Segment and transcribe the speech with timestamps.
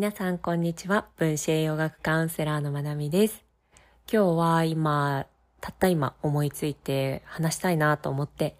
[0.00, 1.08] 皆さんこんにちは。
[1.18, 3.44] 分子栄養学カウンセラーのまなみです。
[4.10, 5.26] 今日は今、
[5.60, 8.56] たった今思いついて話したいなと思って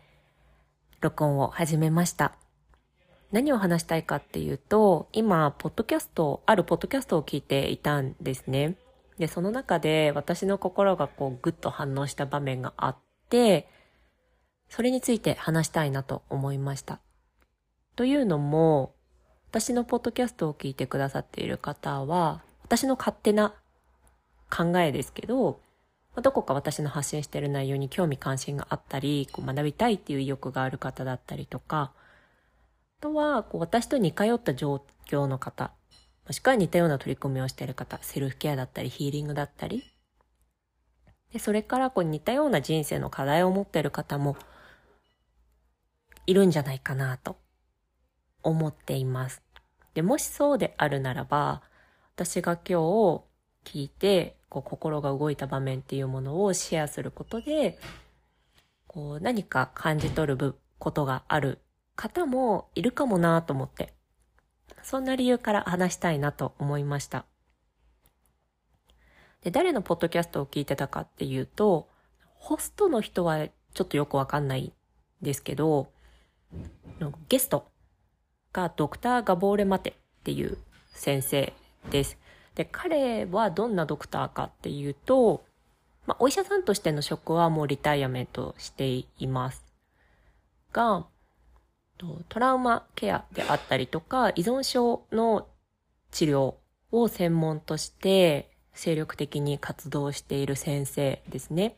[1.01, 2.35] 録音を始めました。
[3.33, 8.77] 何を話したいかっていうと、今、ポッドキャスト、あるポッドキャストを聞いていたんですね。
[9.17, 12.97] で、その中で私の心がこうグッと反応した場面があっ
[13.31, 13.67] て、
[14.69, 17.01] それについて話したいなと思いました。
[17.97, 18.95] というのも、
[19.51, 23.53] 私のポッドキャストを聞いてくださっている方は、私の勝手な
[24.49, 25.59] 考えですけど、
[26.23, 31.93] どこか私の発信している内容に興味関心があったり、こう学びたいっていう意欲がある方だったりとか、
[33.01, 35.73] あとはこう私と似通った状況の方、
[36.29, 39.83] もしくは似たような取り組みをしている方、セルフケアだったりヒーリングだったり、
[41.33, 44.37] でそれからこう似たような人生の課題を持っている方も
[46.27, 47.50] いるんじゃないかなと。
[48.43, 49.43] 思っています。
[49.95, 51.63] で、もしそうであるならば、
[52.15, 53.23] 私が今日
[53.65, 57.79] 聞いて、こう心が動いた場面っていうものをシェアすることで、
[58.87, 61.61] こう何か感じ取ることがある
[61.95, 63.95] 方もいるかもなと思って、
[64.83, 67.27] そんな理由から話したいなと思いました。
[69.43, 71.89] で、誰のポッドキャストを聞いてたかっていうと、
[72.35, 74.73] ホストの人はちょっとよくわかんないん
[75.23, 75.93] ですけど、
[77.29, 77.71] ゲスト
[78.53, 79.93] がドクター・ガボーレ・マテっ
[80.25, 80.59] ていう
[80.93, 81.53] 先生
[81.91, 82.19] です。
[82.55, 85.45] で、彼はどんなドクターかっていうと、
[86.07, 89.65] まあ、お医者さんとしての職はもうリタイアメントしています
[90.73, 91.07] が、
[92.29, 95.47] トラウマケアであったりとか、依存症の
[96.11, 96.55] 治療
[96.91, 101.77] を専門として精力的に活動している先生ですね。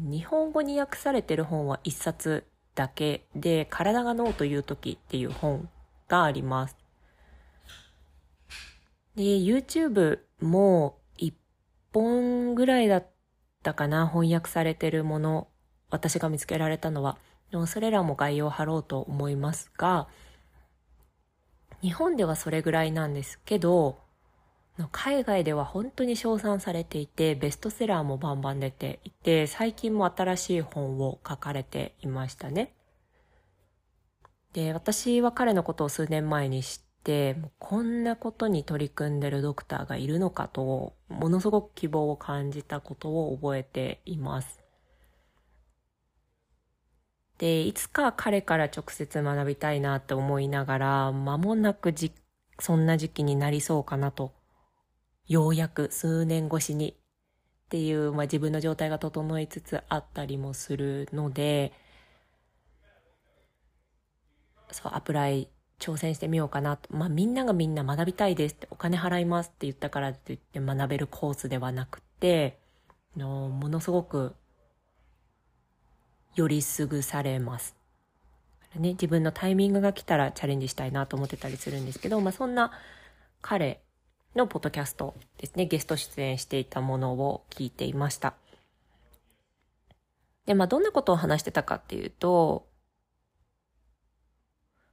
[0.00, 5.68] 日本語に訳されてる本は一冊だけで、体が脳という時っていう本
[6.08, 6.76] があります。
[9.14, 11.34] で、YouTube も1
[11.92, 13.06] 本ぐらいだっ
[13.62, 15.48] たかな、翻訳されてるもの、
[15.90, 17.18] 私が見つけられたのは。
[17.50, 20.08] でもそれらも概要を貼ろうと思いますが、
[21.82, 24.01] 日本ではそれぐらいなんですけど、
[24.90, 32.74] 海外では本当に称賛されていて、ベストセラーもバンバン出ていて、最近も新しい本を書かれていましたね。
[34.52, 44.60] で、私は彼のことを数年前に知って、こんなことに取り組んでるドクターがいるのかと、ものすごく希望を感じたことを覚えています。
[47.38, 52.12] で、いつか彼から直接学びたいなって思いながら、間もなくじ、
[52.58, 54.32] そんな時期になりそうかなと
[55.28, 56.94] ようやく数年越しにっ
[57.68, 61.72] ていう、まあ、自分の状態が整いつつあったりもするので、
[64.70, 66.94] そう、アプライ挑戦してみようかなと。
[66.94, 72.58] まあ、みんながみんな学びたいですって、お金払いますって言ったからといって学べるコースではなくて、
[73.16, 74.34] のものすごく、
[76.34, 77.76] よりすぐされます。
[78.76, 82.72] ね、自分のタイミングが来たらチャレンジしたいなと思ってたりするんですけど、まあ、そんな
[83.42, 83.82] 彼
[84.34, 88.34] のポッドキャストですね、ゲスト出演していたものを聞いていました。
[90.46, 92.66] で、まあ、どんなことを話してたかっていうと、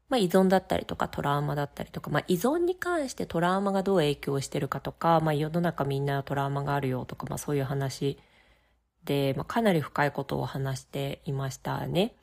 [0.09, 8.17] まあ、依存だったりとかトラウマだったりとか、まあ、依存に関してトラウマがどう影響してるかとか、まあ、世の中みんなトラウマがあるよとか、まあ、そういう話
[9.05, 12.15] で、まあ、かなり深いことを話していましたね。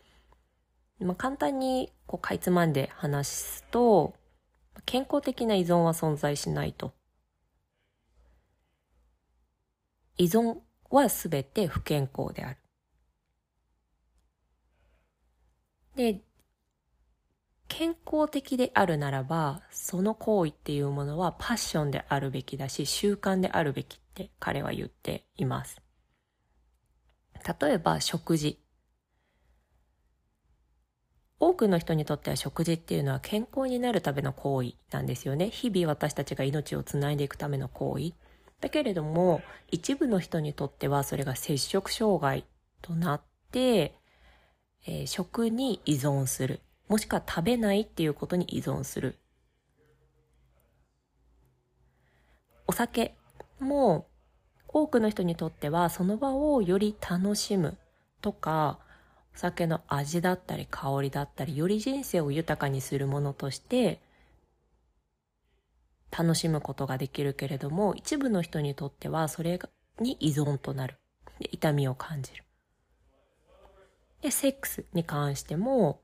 [1.01, 4.15] まあ、簡単にこうかいつまんで話すと、
[4.85, 6.93] 健康的な依存は存在しないと。
[10.17, 10.59] 依存
[10.91, 12.59] はすべて不健康である。
[15.97, 16.21] で、
[17.69, 25.81] 健康的であるならば、その行為っていうものはパッションであるべきだし、習慣であるべきって彼は言っています。
[27.61, 28.61] 例えば食事。
[31.39, 35.51] 多くの人にとっては食事っていうのは健康になるための行為なんですよね。
[35.51, 38.13] 日々私たちが命をつないでいくための行為。
[38.61, 42.45] だけれども、一部の人にとってはそれが摂食障害
[42.83, 43.23] となっ
[43.53, 43.95] て、
[44.87, 46.61] えー、食に依存する。
[46.89, 49.19] もしくは食べないっていうことに依存する。
[52.67, 53.15] お酒
[53.61, 54.07] も
[54.69, 57.77] 多くの人にとってはその場をより楽しむ
[58.21, 58.79] とか、
[59.35, 64.01] お酒の味だったり香りだったり、より人生を豊かにするものとして
[66.11, 69.61] 楽しむことができるけれども、一部の人にとってはそれ
[70.01, 70.99] に依存となる。
[71.39, 72.45] で痛みを感じる。
[74.23, 76.01] で、セックスに関しても、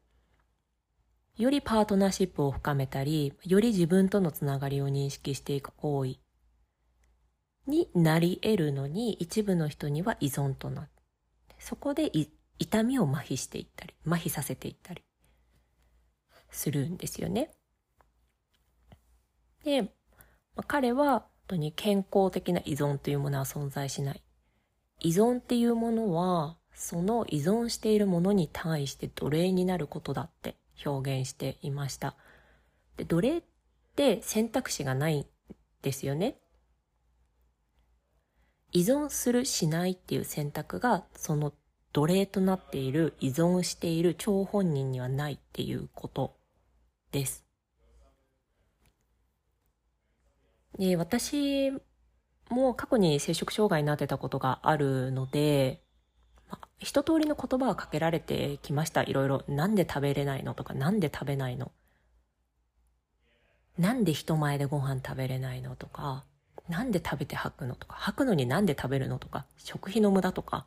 [1.36, 6.16] よりパートナーシップを深めたり、より自分とのつながりを認識していく行為
[7.66, 12.12] になり得るのに、一部の人には依存となって、そこで
[12.58, 15.02] 痛みを麻痺していったり、麻痺させていったり
[16.50, 17.54] するんですよね。
[19.64, 19.88] で、ま
[20.56, 24.22] あ、彼は本当に健康的な依存というものは存在しない。
[25.00, 32.16] 依存っていうものは、その依存しているものに対して奴隷になることだって表現していました。
[32.96, 33.42] で奴隷っ
[33.94, 35.26] て選択肢がないん
[35.82, 36.36] ですよね。
[38.72, 41.52] 依存するしないっていう選択がその
[41.92, 46.36] 奴隷となっている依存している張本人にはないっていうこと
[47.10, 47.41] です。
[50.78, 51.72] で、私
[52.50, 55.82] も過去に摂食障害になってたことがあるので、
[56.50, 59.02] まあ、一通りの言葉はかけられてきました。
[59.02, 59.44] いろいろ。
[59.48, 61.72] なんで食べれないのとか、なんで食べないの？
[63.78, 66.24] なんで人前でご飯食べれないのとか、
[66.68, 70.66] なんで食べて吐くのとか、吐くのになんで食べるのとか、食費の無駄とか、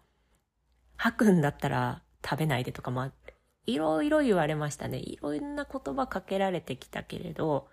[0.98, 3.12] 吐くんだったら食べないでとか、まあ、
[3.68, 4.98] いろいろ言われましたね。
[4.98, 7.68] いろんな言葉かけられてきたけれど、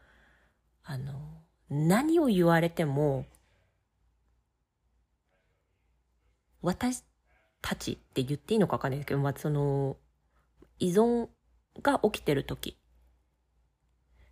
[0.84, 3.26] あの、何を言われても、
[6.60, 7.04] 私
[7.60, 9.96] たちって言っていいのかわかんないですけど、まあ、その、
[10.78, 11.28] 依存
[11.82, 12.76] が起きてる時。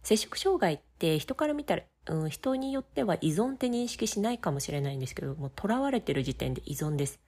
[0.02, 7.20] 摂食障害って人から見たら、うん、人によっては依存って認識しないかもしれないんですけど、もう囚われてる時点で依存です。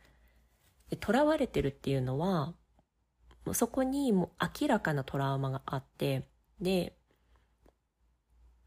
[0.91, 2.55] で囚われてるっていうのは、
[3.45, 6.29] もうそこにもう明らかなトラウマがあって、
[6.61, 6.97] で、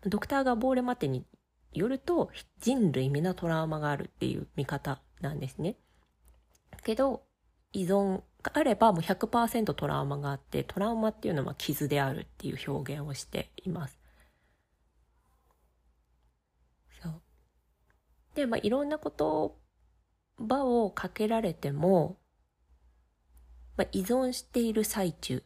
[0.06, 1.26] ドクターがボーレマテに
[1.74, 2.30] よると
[2.60, 5.76] 人類皆トラウマがあるっていう見方なんですね。
[6.84, 7.24] けど、
[7.74, 14.00] 依存があればもう100%トラウマがあって、トラウマっていうのは傷であるっていう表現をしています。
[17.02, 17.22] そう。
[18.36, 19.58] で、まあいろんなこと
[20.38, 22.18] 葉をかけられても、
[23.78, 25.44] まあ、依存している最中。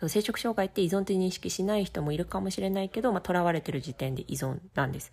[0.00, 5.12] そう、生殖障害って依存って認識しない人もいるかもしれないけど、まあ、囚われてる時点で依存なんです。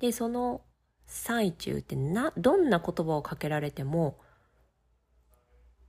[0.00, 0.62] で、その
[1.06, 4.18] 最中ってな、どんな言葉をかけられても、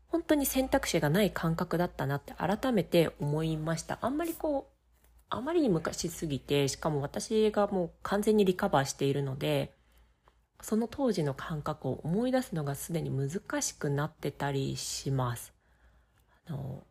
[0.07, 3.99] 本当に選択肢がない感覚だったなって改めて思いました。
[4.01, 4.79] あんまりこう、
[5.29, 9.75] あまりに昔すぎて、しかも私がもう完全にリカバーしているので、
[10.61, 15.53] その当時の感覚を思い出すのがすでに難しくなってたりします。
[16.47, 16.83] あの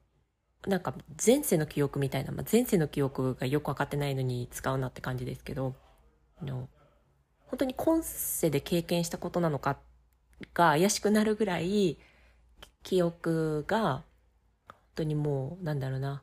[0.66, 0.94] なんか
[1.24, 5.74] 前世の記憶みたいな、まあ、前世の記憶がよくわかってないのに使うなって感じですけど、
[6.42, 6.68] の
[7.46, 9.78] 本当に今世で経験したことなのか
[10.54, 11.98] が怪しくなるぐらい
[12.82, 14.04] 記憶が
[14.68, 16.22] 本当にもうなんだろうな。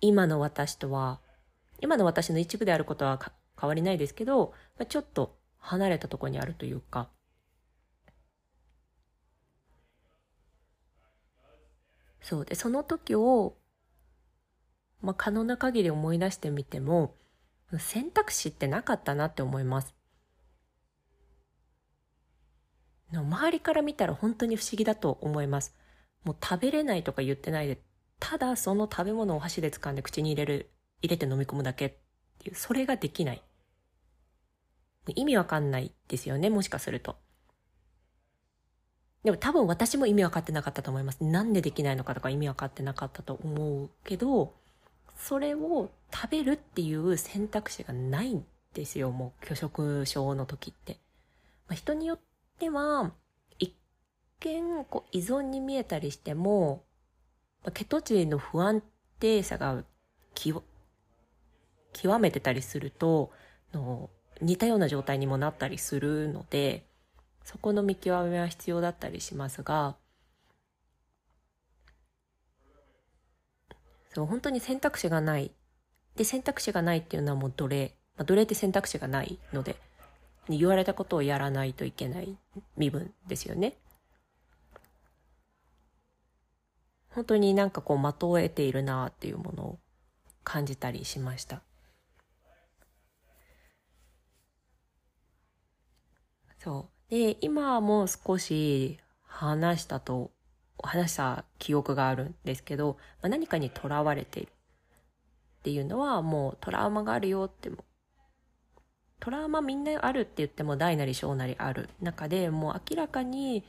[0.00, 1.20] 今の私とは
[1.80, 3.18] 今の私の一部であることは
[3.58, 4.52] 変わりないですけど、
[4.88, 7.08] ちょっと離れたところにあるというか、
[12.26, 13.56] そうで、その時を、
[15.00, 17.14] まあ、可能な限り思い出してみても、
[17.78, 19.94] 選択肢ってなかったなって思います。
[23.12, 25.76] 周りから見たら本当に不思議だと思います。
[26.24, 27.80] もう食べれないとか言ってないで、
[28.18, 30.70] ただその食べ物を箸で掴んで口に入れる、
[31.02, 31.94] 入れて飲み込むだけっ
[32.40, 33.42] ていう、それができない。
[35.14, 37.16] 意味わかんないですよね、もしかすると。
[39.26, 41.24] でも多分私も意味わかってなかったと思います。
[41.24, 44.54] なんでできないのかとか意味わかってなかったと思うけど、
[45.16, 51.00] それを食べるっていう選択肢がないんですよ、もう拒食症の時って。
[51.66, 52.20] まあ、人によっ
[52.60, 53.14] ては、
[53.58, 53.74] 一
[54.38, 56.84] 見こう依存に見えたりしても、
[57.64, 58.80] まあ、血糖値の不安
[59.18, 59.82] 定さが
[60.36, 60.62] 極
[62.20, 63.32] めてたりすると、
[63.74, 64.08] の
[64.40, 66.86] 似たような状態にもなったりするので、
[67.46, 69.94] そこの見極めは必要だったりしますが、
[74.12, 75.52] そう、本当に選択肢がない。
[76.16, 77.94] で、選択肢がないっていうのはもう奴隷。
[78.16, 79.76] まあ、奴隷って選択肢がないので、
[80.48, 82.36] 言われたことをやらないといけない
[82.76, 83.76] 身分ですよね。
[87.10, 89.78] 本当になんかこう的を得ているなっていうものを
[90.42, 91.62] 感じたりしました。
[96.58, 96.95] そう。
[97.08, 100.30] で、今もう少し話したと、
[100.82, 107.84] 話した記憶があるんですけど、まあ、何かにとらわれているっていうのはもうトラウマがあるよっても、
[109.20, 113.64] トラウマみんなあるって言っても大なり小なりある中でもう明らかに、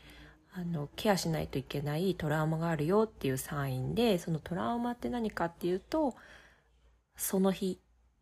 [0.53, 6.15] あのケアしないといけないトラウマがあるよっていうサインでそのトラウマって何かっていうと
[7.15, 7.79] その日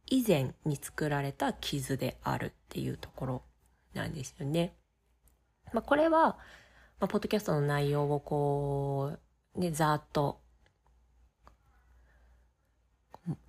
[0.08, 3.42] 以前に作られた傷であるっていうところ
[3.94, 4.74] なんですよね。
[5.74, 6.38] まあ、これは、
[7.00, 9.18] まあ、ポッドキャストの内容をこ
[9.56, 10.40] う、ね、ざーっと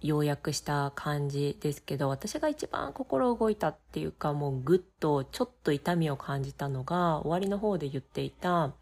[0.01, 8.75] 要約した感じですけど、私が一番心動いたっていうか、もうぐっとちょっと痛みを感じたのが、終わりの方で言っていた、ま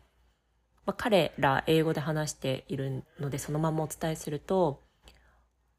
[0.87, 4.83] あ、彼ら英語で話しているので、そのままお伝えすると、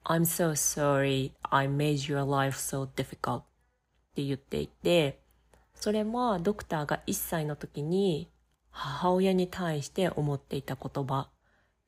[0.04, 3.44] I'm so sorry I made your life so difficult っ
[4.16, 5.25] て言っていて、
[5.76, 8.30] それはドクターが1歳の時に
[8.72, 11.30] 母親に対して思っていた言葉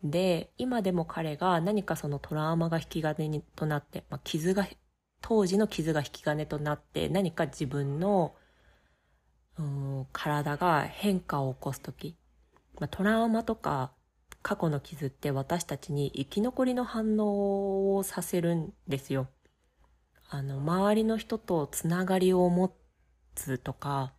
[0.03, 4.67] で、今でも彼が何かそのトラウマが引き金となって、まあ、傷が、
[5.22, 8.36] 当時の傷が引き金となって何か自分の、
[9.58, 12.15] うん、体が変化を起こすとき、
[12.79, 13.91] まあ、トラウマとか
[14.44, 19.27] 過去の傷って私たちに生き残りの反応をさせるんですよ。
[20.29, 22.87] あの、周りの人とつながりを持って
[23.38, 24.13] つとか、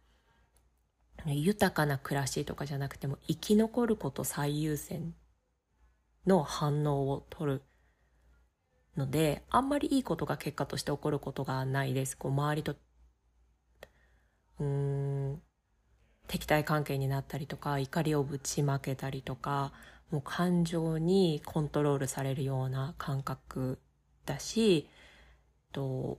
[1.27, 5.15] 豊かな暮らしとかじゃなくても生き残ること最優先
[6.27, 7.63] の反応を取る
[8.97, 12.17] ので、あんまりいいことが結果として起こることがないです。
[12.17, 12.77] こう周りと、
[14.61, 15.43] うーん、
[16.29, 19.73] 敵対関係になったりとか、怒りをぶちまけたりとか、
[20.11, 23.79] もう感情にコントロールされるような感覚
[24.25, 24.89] だし、
[25.73, 26.19] と、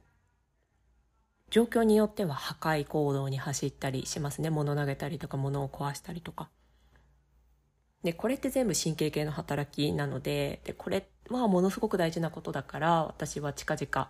[1.49, 4.49] 状況によっては破壊行動に走ったりしますね。
[4.49, 6.49] 物投げたりとか物を壊したりとか。
[8.03, 14.09] で、これって全部神経系の働きなので、で、これはものすごく大事なことだから、私は近々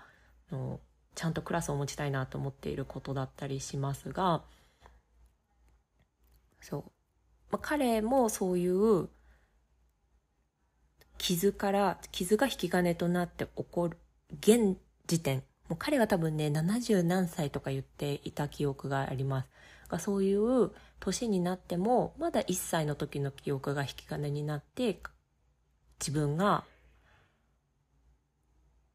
[0.51, 0.79] の、
[1.15, 4.43] ちゃんとクラスを持ちたいなと思っていることだったりしますが、
[6.61, 6.83] そう。
[7.51, 9.09] まあ、彼もそういう
[11.17, 13.97] 傷から、傷が引き金となって起こる、
[14.39, 14.77] 現
[15.07, 19.49] 時点、もう彼が多分ね、70何歳とか言っていた記憶があります。
[19.87, 24.99] がそういう年になっても、まだ1歳の時の記憶が引き金になって、
[25.99, 26.63] 自分が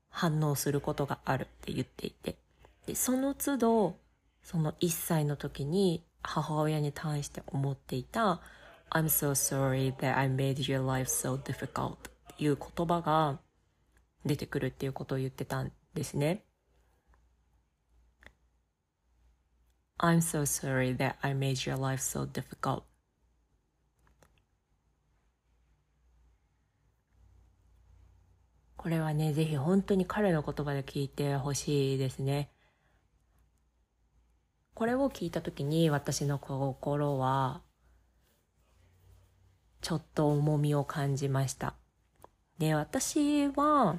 [0.09, 2.37] 反応することがあるって言っていて。
[2.87, 3.97] で、その都度、
[4.43, 8.41] その1歳の時に母親に対して思っていた
[8.91, 11.97] I'm so sorry that I made your life so difficult っ
[12.37, 13.39] ていう言葉が
[14.25, 16.45] 出てくるっていうことを言ってたんですね。
[19.99, 22.83] I'm so sorry that I made your life so difficult.
[28.77, 32.51] これはね、ぜひ本当に彼の言葉で聞いてほしいですね。
[34.75, 37.63] これを聞いたときに私の心は、
[39.81, 41.75] ちょっと重みを感じました。
[42.59, 43.99] で、私は、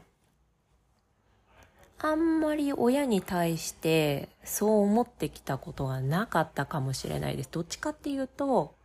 [1.99, 7.49] あんまり親に対してそう思ってきたことがなかったかもしれないです。
[7.51, 8.75] どっちかっていうと、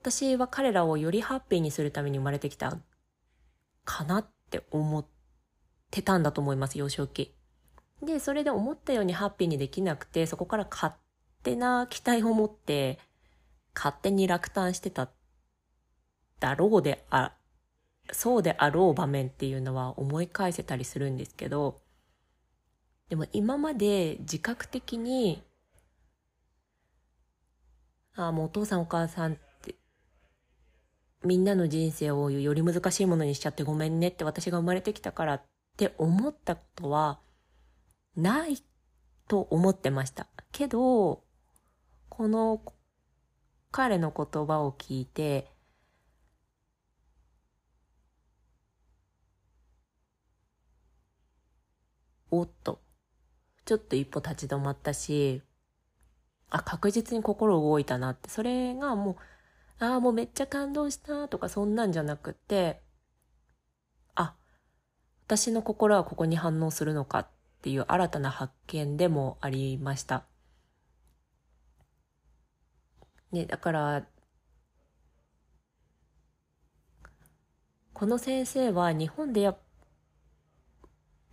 [0.00, 2.78] 私は彼らをよりハッピーにするために生まれてきた
[3.84, 5.06] かなって思っ
[5.90, 7.34] てたんだと思います、幼少期。
[8.02, 10.94] で、それで思ったようにハッピーにできなくて、そこから勝
[11.42, 12.98] 手な期待を持って、
[13.74, 15.08] 勝手に落胆してた
[16.40, 17.32] だろうであ
[18.12, 21.80] そうであろう場面っていうのは思い返せたりするんですけど、
[23.08, 25.42] でも今まで自覚的に、
[28.14, 29.76] ああ、もうお父さんお母さんって、
[31.24, 35.42] みんなの人生をより難しいものにしちゃってごめんねって私が生まれてきたからっ
[35.76, 37.20] て思ったことは
[38.16, 38.58] ない
[39.28, 40.26] と思ってました。
[40.52, 41.22] けど、
[42.08, 42.60] この
[43.70, 45.50] 彼の言葉を聞いて、
[52.30, 52.80] おっと、
[53.64, 55.42] ちょっと一歩立ち止まったし、
[56.50, 59.12] あ、確実に心動いたなって、それがも
[59.80, 62.80] う、ああ、もうめっちゃ感動したとかそんなんじゃなくて、
[64.14, 64.34] あ、
[65.26, 67.28] 私の心はここに反応するのかっ
[67.62, 70.24] ていう新たな発見でもありました。
[73.32, 74.06] ね、だから、
[77.92, 79.58] この先生は日本でやっ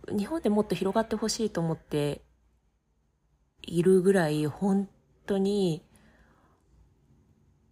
[0.08, 2.22] 日本でもっと広がってほしいと思って
[3.62, 4.88] いるぐらい本
[5.26, 5.82] 当に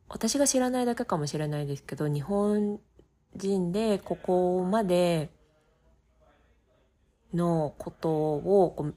[0.09, 2.81] 私が知らないだけかもしれないですけど日本
[3.37, 5.31] 人でここまで
[7.33, 8.95] のことを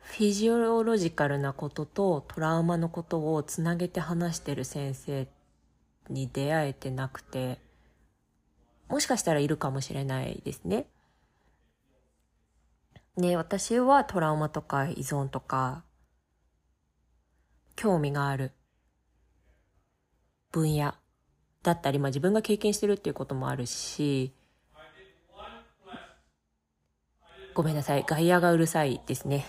[0.00, 5.26] フィジオロジカルなこととトラウマのことをつなげて話してる先生
[6.10, 7.58] に出会えてなくて、
[8.92, 10.84] もしかしたらいるかもしれないですね。
[13.16, 15.82] ね、私はトラウマとか依存とか、
[17.74, 18.52] 興味がある
[20.50, 20.94] 分野
[21.62, 24.34] だったり、まあ自分が経験してるっていうこともあるし、
[27.54, 29.46] ごめんなさい、外野がうるさいですね。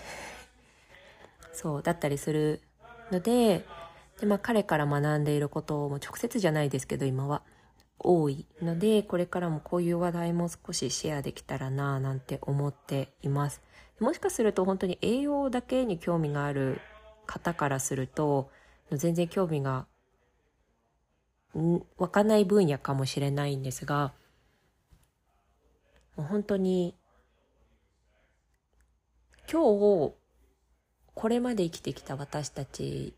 [1.52, 2.62] そう、だったりする
[3.10, 3.66] ので、
[4.20, 7.42] で、まあ彼から学んでいることも直接じゃないですけど、今は
[7.98, 13.62] 多いので、これからもこういう話題も少しシェアできたらなぁなんて思っています。
[14.00, 16.80] もしかすると本当に栄養だけに興味がある
[17.26, 18.50] 方からすると、
[18.92, 19.86] 全然興味が
[21.96, 24.12] わかない分野かもしれないんですが、
[26.16, 26.94] 本当に、
[29.50, 30.14] 今日、
[31.14, 33.14] これまで生きてきた私たち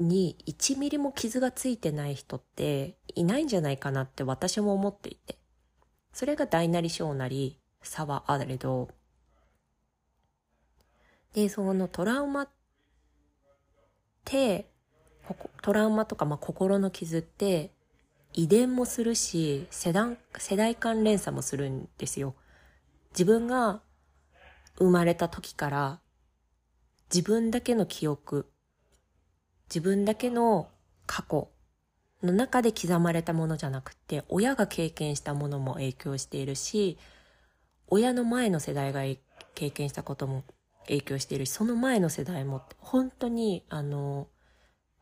[0.00, 5.38] に1ミリも傷がついてない人っていないんじゃないかなって私も思っていて。
[6.12, 8.88] それが大なり小なり差はあれど、
[11.34, 12.48] で、そのトラウマっ
[14.24, 14.70] て、
[15.62, 17.72] トラウマとか、まあ、心の傷って
[18.32, 22.34] 遺伝もするし世代世代間連鎖もするんですよ。
[23.10, 23.82] 自分が
[24.78, 26.00] 生まれた時から
[27.12, 28.50] 自分だけの記憶
[29.68, 30.68] 自分だけの
[31.06, 31.48] 過去
[32.22, 36.98] の中で刻まれたものじゃなくて親が経験したものも影響しているし
[37.86, 39.02] 親の前の世代が
[39.54, 40.44] 経験したことも
[40.86, 44.28] 影響しているしその前の世代も本当にあの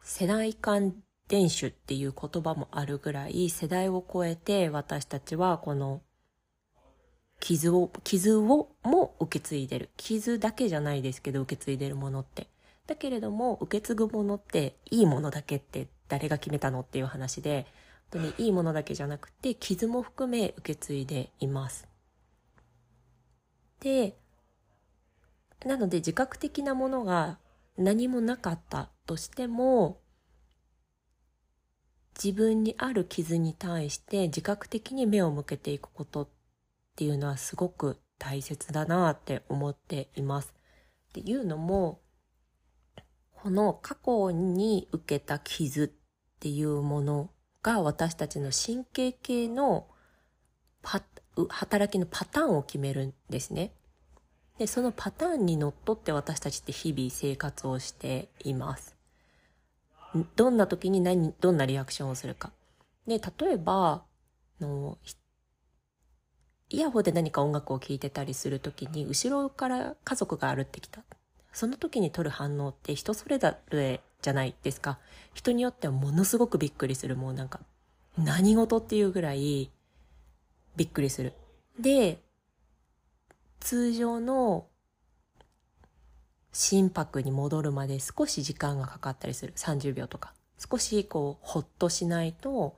[0.03, 0.95] 世代間
[1.29, 6.03] 伝種っていう言葉もあるぐらい世代を超えて私たちはこの
[7.41, 9.91] 傷を、傷をも受け継いでる。
[9.97, 12.49] 傷だけじゃないですけど受け継いでるものって。
[12.87, 17.67] だけれども受け継ぐものっていいものだけって誰が決めたのっていう話で、
[18.13, 21.89] 本当にいいものだけじゃなくて傷も含め受け継いでいます。
[23.81, 24.17] で、
[25.65, 27.39] なので自覚的なものが
[27.77, 30.01] 何もなかったとしても、
[32.23, 36.29] 自分にある傷に対して自覚的に目を向けていくことっ
[36.97, 40.55] ていうのはすごく大切だなって思っています。
[41.11, 42.01] っていうのも、
[43.47, 47.31] この過去に受けた傷っていうもの
[47.63, 49.87] が私たちの神経系の
[51.49, 53.71] 働きのパターンを決めるんですね。
[54.59, 58.97] で、そのパターンにのっとって私たちって日々生活をしています。
[60.35, 62.51] どんな時に何、どんなリアクションをするか。
[63.07, 64.03] で、例えば、
[64.59, 64.99] の
[66.69, 71.05] イヤホンで何か音楽を聴いてたりする時に、後ろから家族が歩ってきた。
[71.57, 74.99] その時に取る反応って人それぞれじゃないですか。
[75.33, 77.17] 人によってはものすごくびっくりする。
[77.17, 77.61] もうなんか、
[78.19, 79.71] 何事っていうぐらい
[80.77, 81.33] びっくりする。
[81.81, 82.21] で、
[83.59, 84.67] 通常の
[86.53, 89.55] 心拍に戻るまで少し時間がかかったりする。
[89.57, 90.35] 30秒とか。
[90.59, 92.77] 少しこう、ほっとしないと、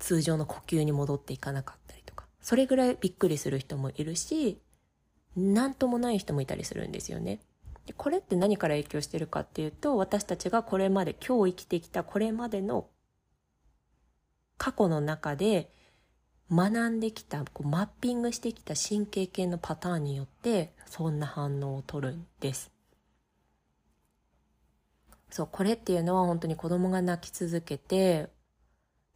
[0.00, 2.26] 通常の呼吸に戻っていかなかったりとか。
[2.40, 4.60] それぐらいびっくりする人もいるし、
[5.36, 7.38] なんともない人もいたりするんですよね。
[7.86, 12.88] でこれって何から影響してるかっていうと、私たちがこれまで、今日生きてきたこれまでの
[14.56, 15.72] 過去の中で、
[16.50, 22.70] 学んできた、こうマッピングしてきた神経系のパターンによって、そんな反応を取るんです。
[25.30, 28.28] そう、これっていうのは本当に子供が泣き続けて、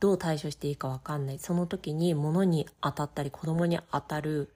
[0.00, 1.38] どう対処していいかわかんない。
[1.38, 4.54] その時に物に当たったり子供に当たる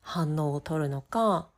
[0.00, 1.50] 反応を取るのか、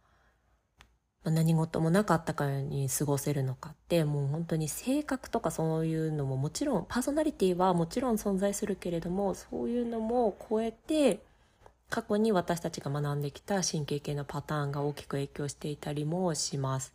[1.24, 11.20] 何事もなかったかに過ごせるのかってもう本当に性格とかそういうのももちろんパーソナリティはもちろん存在するけれどもそういうのも超えて
[11.90, 16.92] 過去に私たちが学んできた神経系のパターンが大きく影響していたりもします。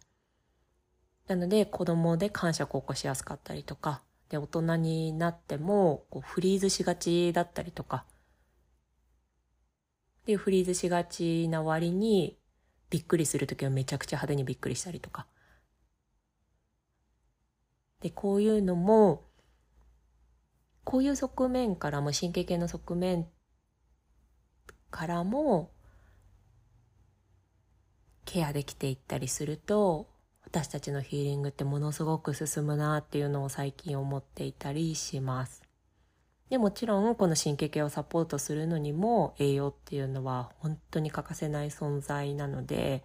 [1.28, 8.06] なので子供で感触を起こしやすかったりとかで大人になってもこうフリーズしがちだったりとか
[10.26, 12.37] でフリーズしがちな割に
[12.90, 15.28] びっくりするときはめちゃくちゃ派手にびっくりしたりとか。
[18.02, 19.26] で、こういうのも、
[20.84, 23.28] こういう側面からも、神経系の側面
[24.90, 25.72] からも、
[28.24, 30.08] ケアできていったりすると、
[30.44, 35.67] 私たちのヒーリングってものすごく進むなっていうのを最近思っていたりします。
[36.50, 43.04] でもちろんこの神経系をサポートするのにも栄養っていうのは本当に欠かせない存在なので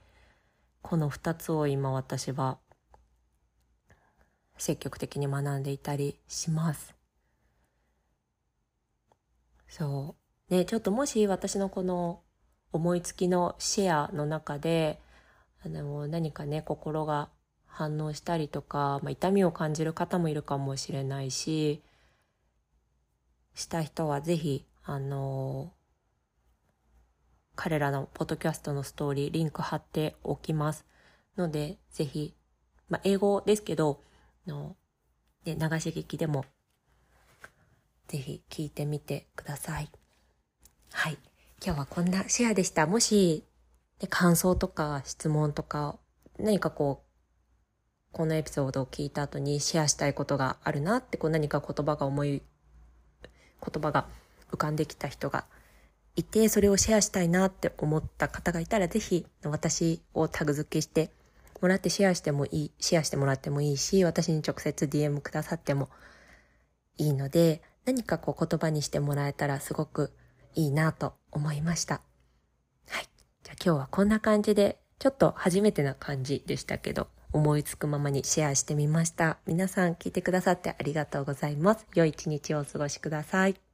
[0.81, 2.59] この2つを今私は
[4.59, 6.94] 積極的に学んでいたりします。
[9.66, 10.16] そ
[10.50, 10.55] う。
[10.55, 12.20] ね、ちょっともし私のこの
[12.72, 15.00] 思いつきのシェアの中で、
[15.64, 17.31] あの、何かね、心が
[17.66, 21.83] 反応したりとか、まあ、痛みを感じる方もいるかもしれないし、
[23.54, 25.72] した人はぜひ、あの
[27.54, 30.86] 彼らのポッドキャストのストーリー、リンク貼っておきます。
[31.36, 32.34] ので、ぜひ、
[32.88, 34.02] まあ、英語ですけど、
[34.46, 34.76] の、
[35.44, 36.44] で、流し聞きでも、
[38.08, 39.90] ぜひ聞いてみてください。
[40.92, 41.18] はい。
[41.64, 42.86] 今日はこんなシェアでした。
[42.86, 43.44] もし、
[44.08, 45.98] 感想とか質問とか、
[46.38, 52.42] 何かこう、このエピソードを聞いた後にシェアしたいことがあるなって、こう何か言葉が思い、
[53.64, 54.07] 言葉が
[54.51, 55.44] 浮かんできた人が
[56.16, 61.11] いて、それをシェアしたいなって思った方がいたら、ぜひ私をタグ付けして
[61.61, 65.88] もらってシェアしてもいい、シェアしてもらってもいいし、私に直接 DM くださっても
[66.98, 70.12] いいので、何かこう言葉にしてもらえたらすごく
[70.55, 72.03] いいなと思いました。
[72.88, 73.09] はい。
[73.42, 79.38] じゃあ今日はこんな感じで、ちょっと初めてな感じでしたけど、思いつくままにシェアしてみました。
[79.46, 81.86] 皆さん聞いてくださってありがとうございます。
[81.94, 83.71] 良い一日をお過ごしください。